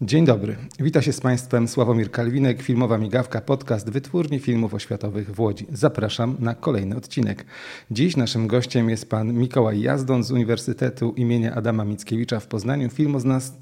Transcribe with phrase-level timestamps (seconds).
[0.00, 0.56] Dzień dobry.
[0.80, 5.66] Wita się z Państwem Sławomir Kalwinek, filmowa migawka, podcast Wytwórni Filmów Oświatowych w Łodzi.
[5.72, 7.44] Zapraszam na kolejny odcinek.
[7.90, 12.88] Dziś naszym gościem jest pan Mikołaj Jazdon z Uniwersytetu imienia Adama Mickiewicza w Poznaniu,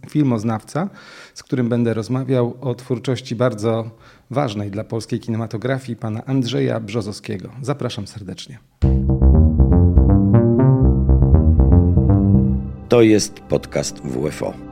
[0.09, 0.91] filmoznawca,
[1.35, 3.91] z którym będę rozmawiał o twórczości bardzo
[4.31, 7.51] ważnej dla polskiej kinematografii pana Andrzeja Brzozowskiego.
[7.63, 8.59] Zapraszam serdecznie.
[12.89, 14.64] To jest podcast WFO.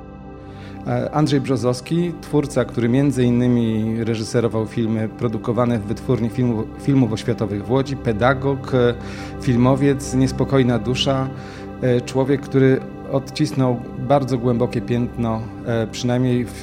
[0.87, 7.67] E, Andrzej Brzozowski, twórca, który między innymi reżyserował filmy produkowane w wytwórni filmów, filmów oświatowych
[7.67, 8.95] w Łodzi, pedagog, e,
[9.43, 11.29] filmowiec, niespokojna dusza,
[11.83, 12.81] e, człowiek, który
[13.13, 15.41] odcisnął bardzo głębokie piętno,
[15.91, 16.61] przynajmniej w,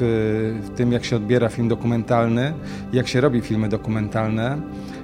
[0.63, 2.53] w tym, jak się odbiera film dokumentalny,
[2.93, 4.61] jak się robi filmy dokumentalne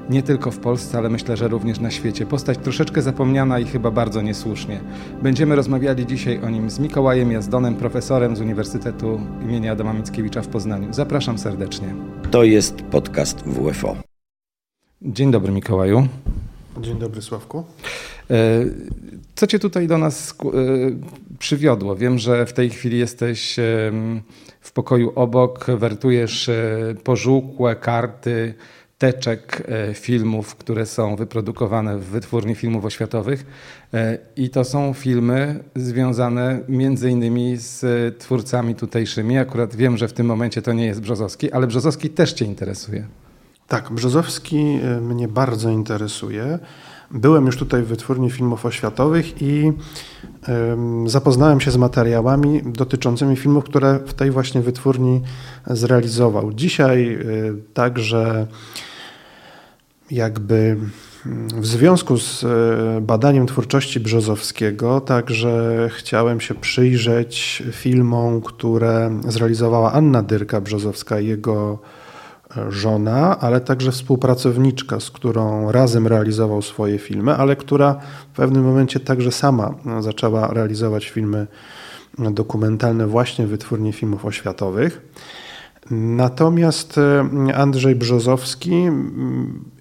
[0.09, 2.25] nie tylko w Polsce, ale myślę, że również na świecie.
[2.25, 4.79] Postać troszeczkę zapomniana i chyba bardzo niesłusznie.
[5.23, 9.19] Będziemy rozmawiali dzisiaj o nim z Mikołajem Jazdonem, profesorem z Uniwersytetu
[9.49, 9.71] im.
[9.71, 10.93] Adama Mickiewicza w Poznaniu.
[10.93, 11.95] Zapraszam serdecznie.
[12.31, 13.95] To jest podcast WFO.
[15.01, 16.07] Dzień dobry Mikołaju.
[16.81, 17.63] Dzień dobry Sławku.
[18.31, 18.65] E,
[19.35, 20.45] co cię tutaj do nas e,
[21.39, 21.95] przywiodło?
[21.95, 23.55] Wiem, że w tej chwili jesteś
[24.61, 28.53] w pokoju obok, wertujesz e, pożółkłe karty
[28.97, 33.45] teczek e, filmów, które są wyprodukowane w wytwórni filmów oświatowych
[33.93, 37.85] e, i to są filmy związane między innymi z
[38.19, 39.37] twórcami tutejszymi.
[39.37, 43.07] Akurat wiem, że w tym momencie to nie jest Brzozowski, ale Brzozowski też Cię interesuje.
[43.67, 46.59] Tak, Brzozowski e, mnie bardzo interesuje.
[47.11, 49.73] Byłem już tutaj w wytwórni filmów oświatowych i
[51.05, 55.21] zapoznałem się z materiałami dotyczącymi filmów, które w tej właśnie wytwórni
[55.67, 56.53] zrealizował.
[56.53, 57.19] Dzisiaj
[57.73, 58.47] także
[60.11, 60.77] jakby
[61.25, 69.91] mm, w związku z e, badaniem twórczości Brzozowskiego także chciałem się przyjrzeć filmom, które zrealizowała
[69.93, 72.04] Anna Dyrka Brzozowska, jego e,
[72.69, 77.95] żona, ale także współpracowniczka, z którą razem realizował swoje filmy, ale która
[78.33, 81.47] w pewnym momencie także sama zaczęła realizować filmy
[82.17, 85.01] dokumentalne właśnie w wytwórni filmów oświatowych.
[85.91, 88.83] Natomiast e, Andrzej Brzozowski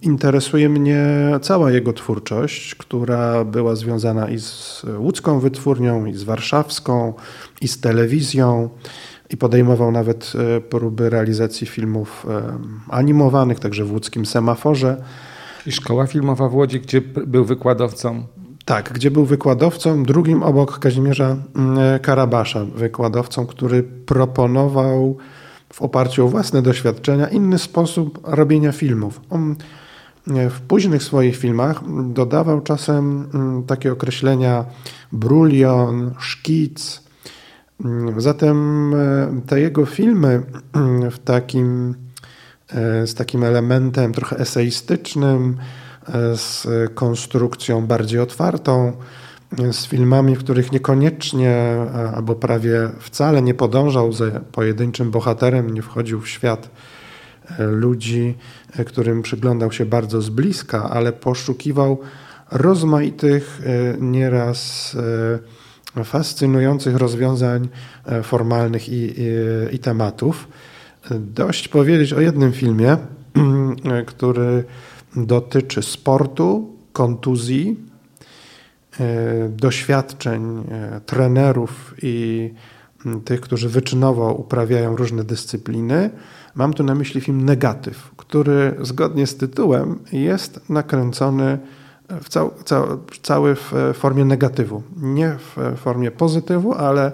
[0.03, 1.07] interesuje mnie
[1.43, 7.15] cała jego twórczość, która była związana i z łódzką wytwórnią, i z warszawską,
[7.61, 8.69] i z telewizją.
[9.31, 12.59] I podejmował nawet e, próby realizacji filmów e,
[12.89, 15.05] animowanych, także w łódzkim semaforze.
[15.67, 18.23] I szkoła filmowa w Łodzi, gdzie był wykładowcą.
[18.65, 21.37] Tak, gdzie był wykładowcą, drugim obok Kazimierza
[22.03, 25.17] Karabasza, wykładowcą, który proponował
[25.73, 29.21] w oparciu o własne doświadczenia inny sposób robienia filmów.
[29.31, 29.57] On
[30.31, 34.65] e, w późnych swoich filmach dodawał czasem mm, takie określenia
[35.13, 37.04] brulion, szkic.
[37.81, 40.43] Mm, zatem e, te jego filmy
[40.73, 41.95] mm, w takim,
[42.71, 45.57] e, z takim elementem trochę eseistycznym,
[46.35, 48.93] z konstrukcją bardziej otwartą,
[49.73, 51.77] z filmami, w których niekoniecznie
[52.15, 56.71] albo prawie wcale nie podążał za pojedynczym bohaterem, nie wchodził w świat
[57.59, 58.35] e, ludzi,
[58.77, 62.01] e, którym przyglądał się bardzo z bliska, ale poszukiwał
[62.51, 64.97] rozmaitych, e, nieraz
[66.05, 67.69] fascynujących rozwiązań
[68.23, 69.25] formalnych i, i,
[69.73, 70.49] i tematów.
[71.11, 72.97] Dość powiedzieć o jednym filmie,
[74.07, 74.65] który
[75.17, 77.77] dotyczy sportu, kontuzji,
[79.01, 82.51] E, doświadczeń e, trenerów i
[83.25, 86.11] tych, którzy wyczynowo uprawiają różne dyscypliny.
[86.55, 91.59] Mam tu na myśli film Negatyw, który zgodnie z tytułem jest nakręcony
[92.23, 92.87] w cał, cał,
[93.23, 94.83] cały w formie negatywu.
[94.97, 97.13] Nie w formie pozytywu, ale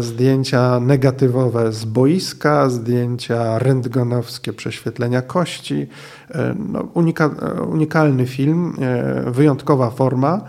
[0.00, 5.86] zdjęcia negatywowe z boiska, zdjęcia rentgenowskie prześwietlenia kości.
[6.30, 7.30] E, no, unika,
[7.70, 8.76] unikalny film,
[9.26, 10.40] wyjątkowa forma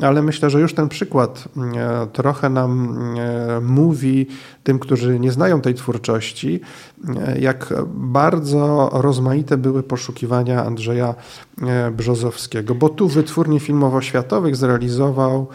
[0.00, 4.26] ale myślę, że już ten przykład e, trochę nam e, mówi
[4.62, 6.60] tym, którzy nie znają tej twórczości,
[7.16, 11.14] e, jak bardzo rozmaite były poszukiwania Andrzeja
[11.92, 15.46] Brzozowskiego, bo tu wytwórni filmowo-światowych zrealizował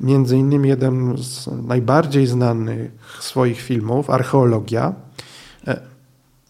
[0.00, 2.90] między innymi jeden z najbardziej znanych
[3.20, 4.94] swoich filmów, Archeologia,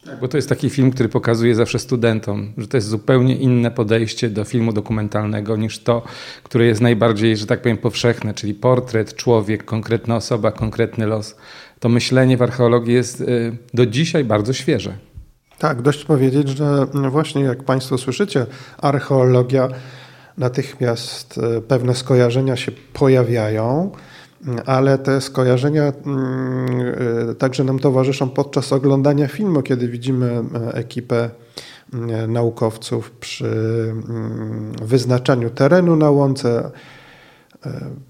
[0.05, 3.71] tak, bo to jest taki film, który pokazuje zawsze studentom, że to jest zupełnie inne
[3.71, 6.03] podejście do filmu dokumentalnego niż to,
[6.43, 11.37] które jest najbardziej, że tak powiem, powszechne, czyli portret, człowiek, konkretna osoba, konkretny los.
[11.81, 14.97] To myślenie w archeologii jest y, do dzisiaj bardzo świeże.
[15.59, 18.47] Tak, dość powiedzieć, że właśnie jak Państwo słyszycie,
[18.79, 19.69] archeologia,
[20.39, 23.91] natychmiast y, pewne skojarzenia się pojawiają.
[24.67, 31.31] Ale te skojarzenia mm, także nam towarzyszą podczas oglądania filmu, kiedy widzimy ekipę
[32.29, 33.55] naukowców przy
[34.83, 36.71] wyznaczaniu terenu na łące,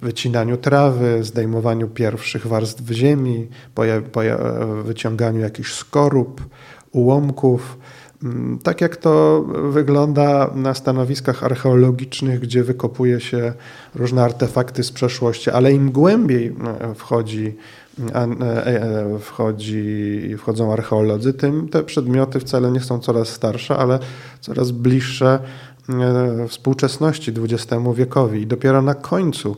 [0.02, 3.48] wycinaniu trawy, zdejmowaniu pierwszych warstw ziemi,
[4.84, 6.46] wyciąganiu jakichś skorup,
[6.92, 7.78] ułomków.
[8.25, 13.53] Mm, tak jak to wygląda na stanowiskach archeologicznych, gdzie wykopuje się
[13.94, 17.55] różne artefakty z przeszłości, ale im głębiej e, wchodzi,
[18.15, 23.99] e, e, wchodzi, wchodzą archeolodzy, tym te przedmioty wcale nie są coraz starsze, ale
[24.41, 25.38] coraz bliższe
[26.49, 28.41] współczesności XX wiekowi.
[28.41, 29.56] I dopiero na końcu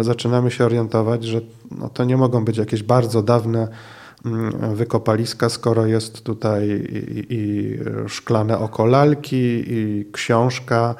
[0.00, 1.40] zaczynamy się orientować, że
[1.78, 3.68] no to nie mogą być jakieś bardzo dawne Mm,
[4.74, 7.78] wykopaliska, skoro jest tutaj i, i
[8.08, 10.94] szklane oko lalki, i książka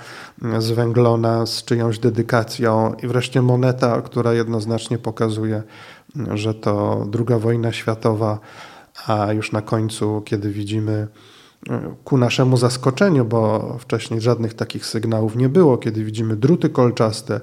[0.58, 5.62] zwęglona z czyjąś dedykacją, i wreszcie moneta, która jednoznacznie pokazuje,
[6.34, 8.38] że to II wojna światowa,
[9.06, 11.08] a już na końcu, kiedy widzimy
[12.04, 17.40] ku naszemu zaskoczeniu, bo wcześniej żadnych takich sygnałów nie było, kiedy widzimy druty kolczaste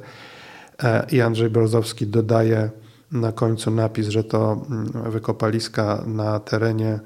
[0.83, 2.69] e, i Andrzej Brozowski dodaje
[3.15, 6.99] na końcu napis, że to mm, wykopaliska na terenie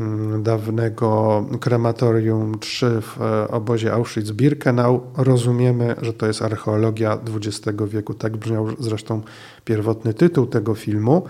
[0.00, 5.00] mm, dawnego krematorium 3 w e, obozie Auschwitz-Birkenau.
[5.16, 8.14] Rozumiemy, że to jest archeologia XX wieku.
[8.14, 9.22] Tak brzmiał zresztą
[9.64, 11.22] pierwotny tytuł tego filmu.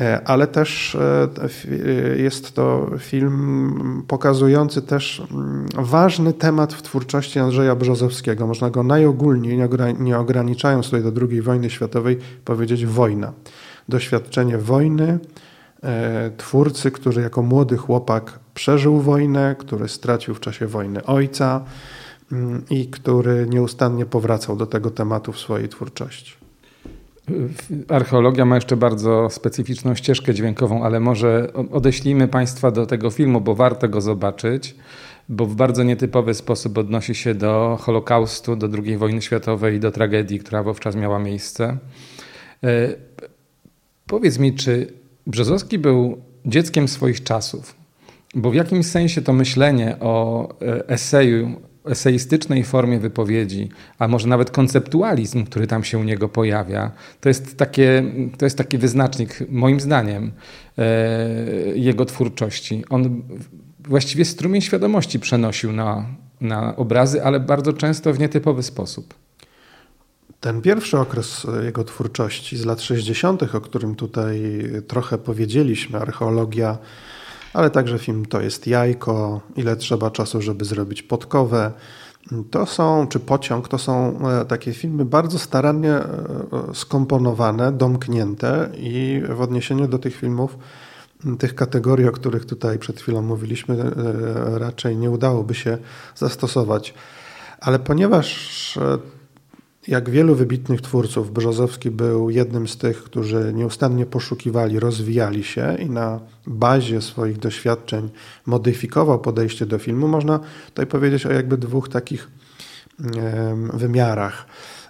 [0.00, 7.76] E, ale też e, jest to film pokazujący też mm, ważny temat w twórczości Andrzeja
[7.76, 8.46] Brzozowskiego.
[8.46, 9.58] Można go najogólniej,
[9.98, 13.32] nie ograniczając tutaj do II wojny światowej, powiedzieć wojna.
[13.88, 15.18] Doświadczenie wojny,
[15.82, 21.64] e, twórcy, który jako młody chłopak przeżył wojnę, który stracił w czasie wojny ojca
[22.32, 26.47] mm, i który nieustannie powracał do tego tematu w swojej twórczości.
[27.88, 33.54] Archeologia ma jeszcze bardzo specyficzną ścieżkę dźwiękową, ale może odeślijmy Państwa do tego filmu, bo
[33.54, 34.74] warto go zobaczyć,
[35.28, 39.90] bo w bardzo nietypowy sposób odnosi się do Holokaustu, do II wojny światowej i do
[39.90, 41.78] tragedii, która wówczas miała miejsce.
[42.64, 42.88] E,
[44.06, 44.92] powiedz mi, czy
[45.26, 47.74] Brzozowski był dzieckiem swoich czasów?
[48.34, 53.68] Bo w jakimś sensie to myślenie o e, eseju eseistycznej formie wypowiedzi,
[53.98, 56.90] a może nawet konceptualizm, który tam się u niego pojawia,
[57.20, 58.04] to jest, takie,
[58.38, 60.32] to jest taki wyznacznik, moim zdaniem,
[60.78, 60.86] e,
[61.74, 62.84] jego twórczości.
[62.90, 63.22] On
[63.80, 66.06] właściwie strumień świadomości przenosił na,
[66.40, 69.14] na obrazy, ale bardzo często w nietypowy sposób.
[70.40, 74.42] Ten pierwszy okres jego twórczości z lat 60., o którym tutaj
[74.86, 76.78] trochę powiedzieliśmy, archeologia
[77.52, 81.72] ale także film To jest jajko, ile trzeba czasu, żeby zrobić podkowę.
[82.50, 86.04] To są, czy pociąg, to są e, takie filmy bardzo starannie e,
[86.74, 90.58] skomponowane, domknięte i w odniesieniu do tych filmów,
[91.38, 95.78] tych kategorii, o których tutaj przed chwilą mówiliśmy, e, raczej nie udałoby się
[96.16, 96.94] zastosować.
[97.60, 98.78] Ale ponieważ
[99.88, 105.90] jak wielu wybitnych twórców, Brzozowski był jednym z tych, którzy nieustannie poszukiwali, rozwijali się i
[105.90, 108.10] na bazie swoich doświadczeń
[108.46, 110.08] modyfikował podejście do filmu.
[110.08, 112.28] Można tutaj powiedzieć o jakby dwóch takich
[113.72, 114.46] wymiarach.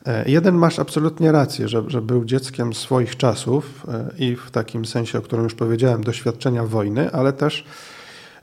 [0.06, 4.84] E, jeden masz absolutnie rację, że, że był dzieckiem swoich czasów e, i w takim
[4.84, 7.64] sensie, o którym już powiedziałem, doświadczenia wojny, ale też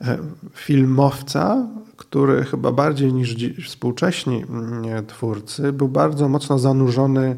[0.02, 0.18] e,
[0.54, 1.68] filmowca,
[2.16, 7.38] który chyba bardziej niż współcześni mm, twórcy był bardzo mocno zanurzony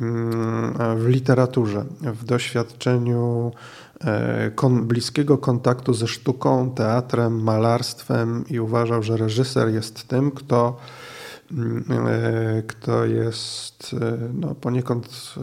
[0.00, 3.52] mm, w literaturze, w doświadczeniu
[4.04, 4.50] e,
[4.82, 10.76] bliskiego kontaktu ze sztuką, teatrem, malarstwem i uważał, że reżyser jest tym, kto,
[11.52, 15.34] mm, e, kto jest e, no, poniekąd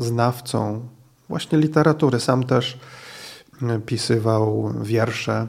[0.00, 0.88] znawcą
[1.28, 2.20] właśnie literatury.
[2.20, 2.78] Sam też
[3.86, 5.46] pisywał wiersze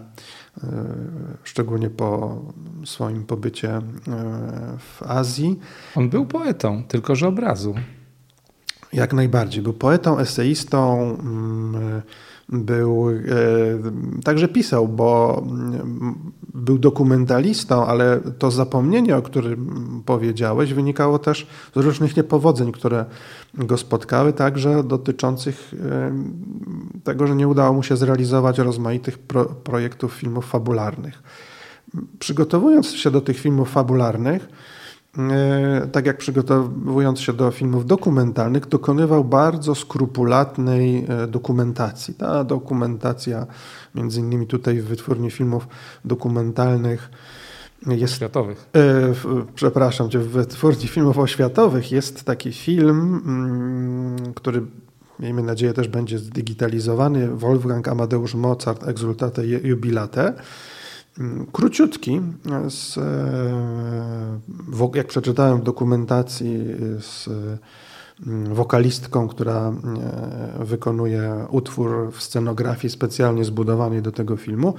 [1.44, 2.42] szczególnie po
[2.86, 3.82] swoim pobycie e,
[4.78, 5.60] w Azji.
[5.96, 7.76] On był poetą, tylko że obrazu.
[8.94, 9.64] Jak najbardziej.
[9.64, 12.02] Był poetą, eseistą, mm,
[12.50, 13.16] był, e,
[14.24, 16.16] także pisał, bo mm,
[16.54, 23.06] był dokumentalistą, ale to zapomnienie, o którym powiedziałeś, wynikało też z różnych niepowodzeń, które
[23.54, 26.12] go spotkały, także dotyczących e,
[27.04, 31.24] tego, że nie udało mu się zrealizować rozmaitych pro, projektów filmów fabularnych.
[32.20, 34.50] Przygotowując się do tych filmów fabularnych,
[35.92, 42.14] tak jak przygotowując się do filmów dokumentalnych, dokonywał bardzo skrupulatnej e, dokumentacji.
[42.14, 43.48] Ta dokumentacja,
[43.96, 45.68] między innymi tutaj w wytwórni filmów
[46.06, 47.10] dokumentalnych,
[47.88, 48.70] jest, oświatowych.
[48.76, 49.14] E,
[49.56, 54.62] przepraszam cię, w wytwórni filmów oświatowych jest taki film, mm, który
[55.20, 60.34] miejmy nadzieję też będzie zdigitalizowany, Wolfgang Amadeusz Mozart Exultate Jubilate.
[61.20, 62.22] Mm, króciutki,
[62.70, 63.00] z,
[64.96, 66.66] jak przeczytałem w dokumentacji
[67.00, 67.30] z
[68.28, 69.74] mm, wokalistką, która
[70.60, 74.74] wykonuje utwór w scenografii specjalnie zbudowanej do tego filmu,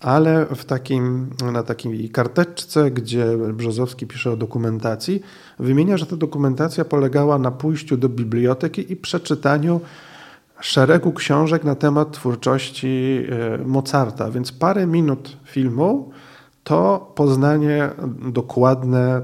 [0.00, 5.22] ale w takim, na takiej karteczce, gdzie Brzozowski pisze o dokumentacji,
[5.58, 9.80] wymienia, że ta dokumentacja polegała na pójściu do biblioteki i przeczytaniu
[10.60, 16.10] szeregu książek na temat twórczości e, Mozarta, więc parę minut filmu
[16.64, 17.90] to poznanie
[18.32, 19.22] dokładne,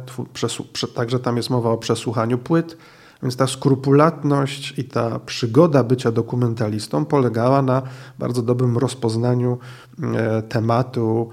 [0.95, 2.77] także tam jest mowa o przesłuchaniu płyt,
[3.23, 7.83] więc ta skrupulatność i ta przygoda bycia dokumentalistą polegała na
[8.19, 9.59] bardzo dobrym rozpoznaniu
[10.03, 11.31] e, tematu,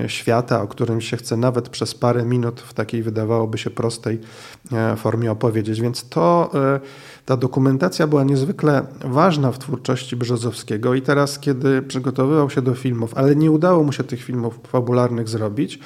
[0.00, 4.20] e, świata, o którym się chce nawet przez parę minut w takiej wydawałoby się prostej
[4.96, 5.80] formie opowiedzieć.
[5.80, 6.50] Więc to
[7.24, 13.14] ta dokumentacja była niezwykle ważna w twórczości Brzozowskiego i teraz, kiedy przygotowywał się do filmów,
[13.14, 15.78] ale nie udało mu się tych filmów fabularnych zrobić,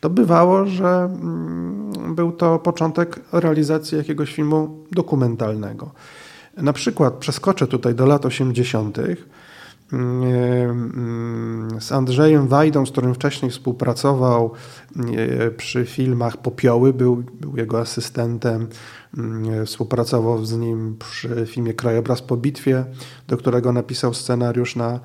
[0.00, 5.90] to bywało, że mm, był to początek realizacji jakiegoś filmu dokumentalnego.
[6.56, 8.98] Na przykład przeskoczę tutaj do lat 80.
[9.92, 10.22] Mm,
[10.72, 14.50] mm, z Andrzejem Wajdą, z którym wcześniej współpracował
[15.56, 18.66] przy filmach Popioły, był, był jego asystentem,
[19.66, 22.84] współpracował z nim przy filmie Krajobraz po bitwie,
[23.28, 25.00] do którego napisał scenariusz na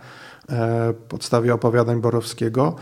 [0.49, 2.75] E, podstawie opowiadań Borowskiego,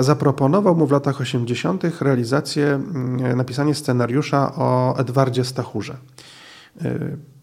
[0.00, 2.00] zaproponował mu w latach 80.
[2.00, 5.96] realizację, mm, napisanie scenariusza o Edwardzie Stachurze.
[6.84, 6.98] E,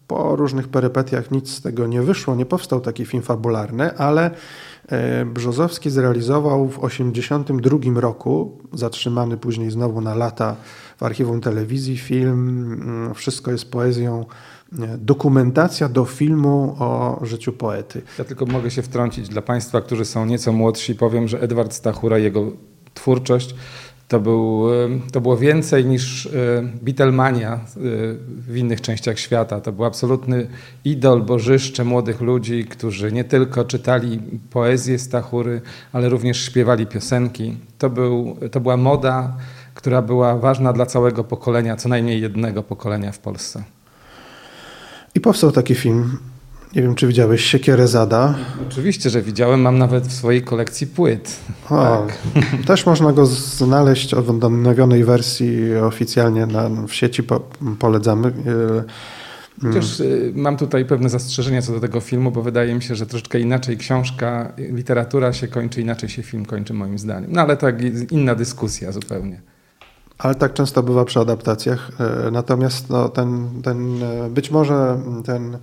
[0.06, 4.30] po różnych perypetiach nic z tego nie wyszło, nie powstał taki film fabularny, ale
[5.26, 10.56] Brzozowski zrealizował w 1982 roku, zatrzymany później znowu na lata
[10.96, 12.72] w archiwum telewizji, film.
[12.82, 14.26] Mm, Wszystko jest poezją.
[14.98, 18.02] Dokumentacja do filmu o życiu poety.
[18.18, 22.18] Ja tylko mogę się wtrącić dla Państwa, którzy są nieco młodsi, powiem, że Edward Stachura,
[22.18, 22.52] jego
[22.94, 23.54] twórczość
[24.08, 24.66] to, był,
[25.12, 26.28] to było więcej niż
[26.82, 27.58] Beatlemania e,
[28.48, 29.60] w innych częściach świata.
[29.60, 30.48] To był absolutny
[30.84, 34.20] idol, bożyszcze młodych ludzi, którzy nie tylko czytali
[34.50, 35.60] poezję Stachury,
[35.92, 37.56] ale również śpiewali piosenki.
[37.78, 39.36] To, był, to była moda,
[39.74, 43.64] która była ważna dla całego pokolenia, co najmniej jednego pokolenia w Polsce.
[45.14, 46.18] I powstał taki film.
[46.76, 48.34] Nie wiem, czy widziałeś Siekierę Zada.
[48.68, 49.60] Oczywiście, że widziałem.
[49.60, 51.36] Mam nawet w swojej kolekcji płyt.
[51.70, 52.18] O, tak.
[52.66, 57.22] Też można go znaleźć w odnowionej wersji oficjalnie na, w sieci.
[57.22, 57.40] Po,
[57.78, 58.28] polecamy.
[58.28, 62.94] E, Chociaż y, mam tutaj pewne zastrzeżenia co do tego filmu, bo wydaje mi się,
[62.94, 67.30] że troszeczkę inaczej książka, literatura się kończy, inaczej się film kończy moim zdaniem.
[67.32, 67.66] No ale to
[68.10, 69.40] inna dyskusja zupełnie.
[70.18, 71.90] Ale tak często bywa przy adaptacjach.
[72.00, 73.98] E, natomiast no, ten, ten,
[74.30, 75.58] być może ten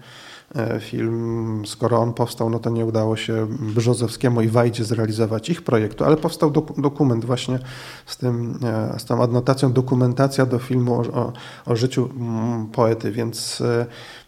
[0.80, 6.06] film, skoro on powstał, no to nie udało się Brzozowskiemu i Wajdzie zrealizować ich projektu,
[6.06, 7.60] ale powstał dok dokument właśnie
[8.06, 8.60] z, tym,
[8.98, 11.34] z tą adnotacją dokumentacja do filmu o, o,
[11.66, 13.64] o życiu mm, poety, więc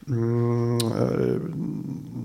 [0.10, 0.77] mm,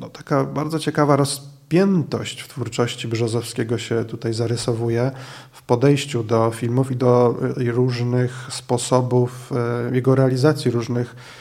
[0.00, 5.10] no, taka bardzo ciekawa rozpowiedź spiętość w twórczości Brzozowskiego się tutaj zarysowuje
[5.52, 9.52] w podejściu do filmów i do e, różnych sposobów
[9.90, 11.39] e, jego realizacji, różnych, e,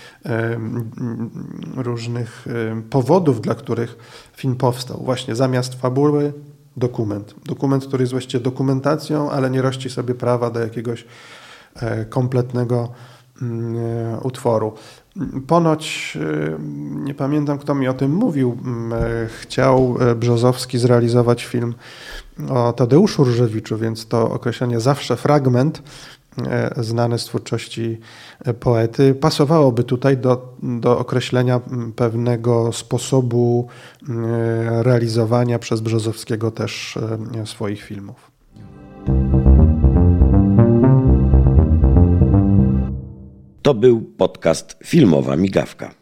[1.76, 2.46] różnych
[2.90, 3.98] powodów, dla których
[4.34, 5.02] film powstał.
[5.04, 6.34] Właśnie zamiast fabuły
[6.78, 7.36] dokument.
[7.46, 11.06] Dokument, który jest właściwie dokumentacją, ale nie rości sobie prawa do jakiegoś
[12.10, 12.90] kompletnego
[13.42, 13.76] mm,
[14.24, 14.74] utworu.
[15.48, 16.56] Ponoć, y,
[17.04, 18.58] nie pamiętam kto mi o tym mówił,
[19.26, 21.74] y, chciał Brzozowski zrealizować film
[22.50, 25.84] o Tadeuszu Różewiczu, więc to określenie zawsze fragment
[26.78, 28.00] znany z twórczości
[28.60, 31.62] poety pasowałoby tutaj do, do określenia
[31.96, 33.68] pewnego sposobu
[34.82, 36.98] realizowania przez Brzozowskiego też
[37.46, 38.32] swoich filmów.
[43.62, 45.99] To był podcast Filmowa Migawka.